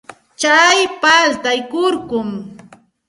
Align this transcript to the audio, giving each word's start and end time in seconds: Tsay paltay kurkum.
Tsay 0.39 0.79
paltay 1.01 1.59
kurkum. 1.71 2.29